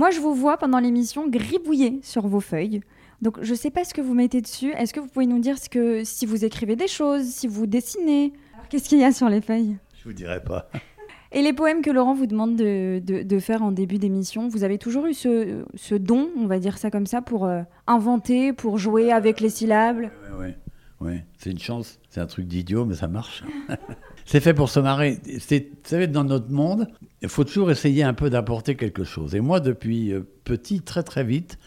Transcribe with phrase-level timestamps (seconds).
[0.00, 2.80] Moi, je vous vois pendant l'émission gribouiller sur vos feuilles.
[3.20, 4.70] Donc, je ne sais pas ce que vous mettez dessus.
[4.72, 7.66] Est-ce que vous pouvez nous dire ce que, si vous écrivez des choses, si vous
[7.66, 8.32] dessinez?
[8.70, 9.76] Qu'est-ce qu'il y a sur les feuilles?
[9.98, 10.70] Je vous dirai pas.
[11.32, 14.64] Et les poèmes que Laurent vous demande de, de- de faire en début d'émission, vous
[14.64, 18.54] avez toujours eu ce, ce don, on va dire ça comme ça, pour euh, inventer,
[18.54, 19.98] pour jouer avec les syllabes?
[19.98, 20.56] Ouais, ouais,
[21.00, 21.24] ouais.
[21.38, 21.98] C'est une chance.
[22.08, 23.42] C'est un truc d'idiot, mais ça marche.
[24.24, 25.18] c'est fait pour se marrer.
[25.26, 26.88] Vous savez, dans notre monde,
[27.22, 29.34] il faut toujours essayer un peu d'apporter quelque chose.
[29.34, 31.58] Et moi, depuis euh, petit, très très vite,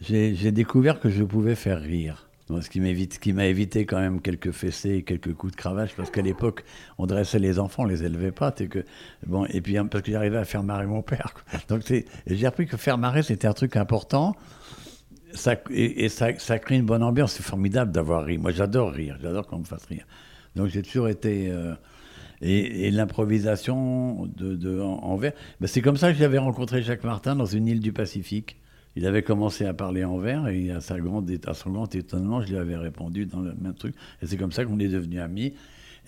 [0.00, 2.28] j'ai, découvert que je pouvais faire rire.
[2.60, 6.64] Ce qui m'a évité quand même quelques fessées quelques coups de cravache, parce qu'à l'époque,
[6.96, 8.52] on dressait les enfants, on les élevait pas.
[8.52, 8.84] que,
[9.26, 11.34] bon, et puis hein, parce que j'arrivais à faire marrer mon père.
[11.68, 11.82] Donc
[12.26, 14.36] j'ai appris que faire marrer, c'était un truc important
[15.70, 17.34] et, ça, crée une bonne ambiance.
[17.34, 18.38] C'est formidable d'avoir ri.
[18.38, 19.16] Moi, j'adore rire.
[19.22, 20.06] J'adore qu'on me fasse rire.
[20.54, 21.50] Donc, j'ai toujours été.
[21.50, 21.74] euh,
[22.42, 25.32] et l'improvisation de, en, en vers.
[25.60, 28.58] ben, c'est comme ça que j'avais rencontré Jacques Martin dans une île du Pacifique.
[28.94, 32.40] Il avait commencé à parler en vers et à, sa grande, à son grand étonnement,
[32.40, 33.94] je lui avais répondu dans le même truc.
[34.22, 35.52] Et c'est comme ça qu'on est devenus amis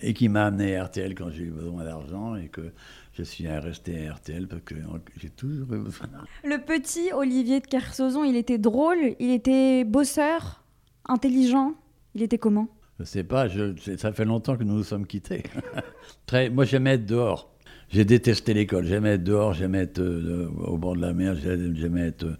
[0.01, 2.71] et qui m'a amené à RTL quand j'ai eu besoin d'argent et que
[3.13, 4.75] je suis resté à RTL parce que
[5.21, 6.27] j'ai toujours eu besoin d'argent.
[6.43, 10.63] Le petit Olivier de Kersauzon, il était drôle, il était bosseur,
[11.07, 11.73] intelligent.
[12.15, 12.67] Il était comment?
[12.99, 15.43] Je sais pas, je, ça fait longtemps que nous nous sommes quittés.
[16.25, 17.53] Très, moi, j'aimais être dehors.
[17.89, 18.85] J'ai détesté l'école.
[18.85, 22.37] J'aimais être dehors, j'aimais être euh, au bord de la mer, j'ai- j'aimais être euh,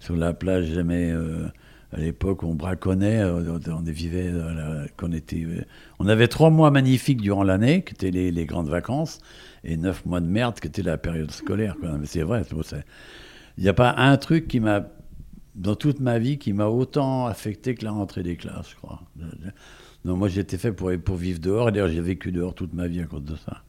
[0.00, 1.10] sur la plage, j'aimais.
[1.10, 1.46] euh,
[1.92, 5.44] à l'époque, on braconnait, euh, on vivait, euh, qu'on était.
[5.44, 5.62] euh,
[5.98, 9.20] on avait trois mois magnifiques durant l'année, qui étaient les, grandes vacances,
[9.62, 11.76] et neuf mois de merde, qui était la période scolaire.
[11.82, 12.44] Mais c'est vrai.
[13.58, 14.88] Il n'y a pas un truc qui m'a,
[15.54, 19.02] dans toute ma vie, qui m'a autant affecté que la rentrée des classes, je crois.
[20.04, 23.00] Non, moi j'étais fait pour, vivre dehors, et d'ailleurs j'ai vécu dehors toute ma vie
[23.00, 23.62] à cause de ça.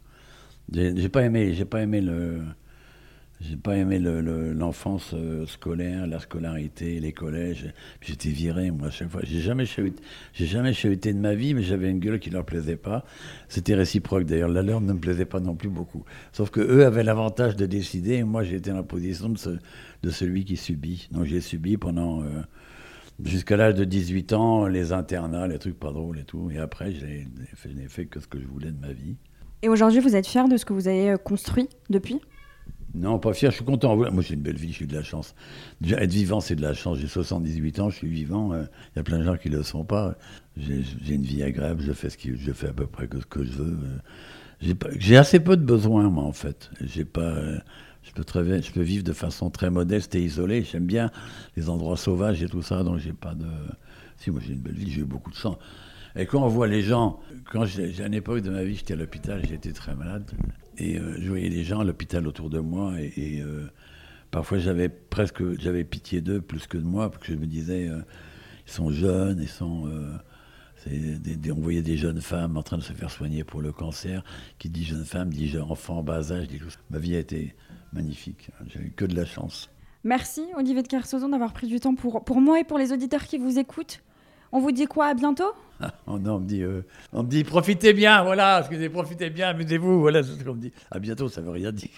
[0.72, 2.42] J'ai j'ai pas aimé, j'ai pas aimé le,
[3.64, 7.74] pas aimé le- le- l'enfance euh, scolaire, la scolarité, les collèges.
[8.02, 9.22] J'étais viré moi à chaque fois.
[9.24, 10.04] J'ai jamais chahuté,
[10.34, 13.06] jamais chahuté de ma vie, mais j'avais une gueule qui leur plaisait pas.
[13.48, 14.50] C'était réciproque d'ailleurs.
[14.50, 16.04] La leur ne me plaisait pas non plus beaucoup.
[16.34, 19.58] Sauf que eux avaient l'avantage de décider, et moi j'étais dans la position de, ce-
[20.04, 21.08] de celui qui subit.
[21.12, 22.28] Donc j'ai subi pendant euh,
[23.24, 26.50] jusqu'à l'âge de 18 ans les internats, les trucs pas drôles et tout.
[26.52, 27.28] Et après, fait-
[27.64, 29.16] je n'ai fait que ce que je voulais de ma vie.
[29.62, 32.20] Et aujourd'hui, vous êtes fier de ce que vous avez euh, construit depuis?
[32.94, 33.96] Non, pas fier, je suis content.
[33.96, 35.34] Moi, j'ai une belle vie, j'ai eu de la chance.
[35.84, 37.00] Être vivant, c'est de la chance.
[37.00, 38.54] J'ai 78 ans, je suis vivant.
[38.54, 40.16] euh, Il y a plein de gens qui ne le sont pas.
[40.58, 40.84] J'ai
[41.16, 43.52] une vie agréable, je fais, ce qui, je fais à peu près ce que je
[43.52, 43.80] veux.
[43.84, 43.98] euh.
[45.00, 46.70] J'ai assez peu de besoins, moi, en fait.
[46.82, 47.60] Euh,
[48.04, 50.64] Je peux, très, je peux vivre de façon très modeste et isolée.
[50.64, 51.10] J'aime bien
[51.58, 53.48] les endroits sauvages et tout ça, donc j'ai pas de.
[54.18, 55.58] Si, moi j'ai une belle vie, j'ai eu beaucoup de sang.
[56.16, 57.20] Et quand on voit les gens,
[57.52, 60.32] quand j'ai j'ai une époque de ma vie, j'étais à l'hôpital, j'étais très malade,
[60.78, 63.66] et euh, je voyais les gens à l'hôpital autour de moi, et, euh,
[64.30, 67.88] parfois j'avais presque, j'avais pitié d'eux plus que de moi, parce que je me disais,
[67.88, 68.02] euh,
[68.68, 69.90] ils sont jeunes, ils sont,
[70.88, 74.24] on voyait des jeunes femmes en train de se faire soigner pour le cancer.
[74.58, 76.48] Qui dit jeune femme dit jeune enfant en bas âge.
[76.48, 76.60] Dit.
[76.90, 77.56] Ma vie a été
[77.92, 78.52] magnifique.
[78.68, 79.70] J'ai eu que de la chance.
[80.06, 83.24] Merci Olivier de Kersauzon d'avoir pris du temps pour, pour moi et pour les auditeurs
[83.24, 84.02] qui vous écoutent.
[84.54, 85.52] On vous dit quoi À bientôt?
[86.08, 89.50] Oh non, on me dit, euh, on me dit, profitez bien, voilà, excusez, profitez bien,
[89.50, 90.72] amusez-vous, voilà, c'est ce qu'on me dit.
[90.92, 91.90] À bientôt, ça veut rien dire.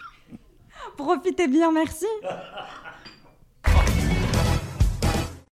[0.97, 2.05] Profitez bien, merci.